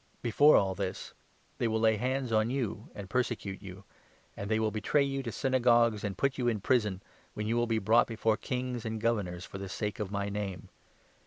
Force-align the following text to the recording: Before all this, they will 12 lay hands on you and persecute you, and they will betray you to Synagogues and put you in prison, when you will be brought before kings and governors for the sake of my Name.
Before 0.23 0.55
all 0.55 0.73
this, 0.73 1.13
they 1.59 1.67
will 1.67 1.77
12 1.77 1.83
lay 1.83 1.97
hands 1.97 2.31
on 2.31 2.49
you 2.49 2.89
and 2.95 3.07
persecute 3.07 3.61
you, 3.61 3.83
and 4.35 4.49
they 4.49 4.59
will 4.59 4.71
betray 4.71 5.03
you 5.03 5.21
to 5.21 5.31
Synagogues 5.31 6.03
and 6.03 6.17
put 6.17 6.39
you 6.39 6.47
in 6.47 6.59
prison, 6.59 7.03
when 7.35 7.45
you 7.45 7.55
will 7.55 7.67
be 7.67 7.77
brought 7.77 8.07
before 8.07 8.35
kings 8.35 8.83
and 8.83 8.99
governors 8.99 9.45
for 9.45 9.59
the 9.59 9.69
sake 9.69 9.99
of 9.99 10.09
my 10.09 10.27
Name. 10.27 10.69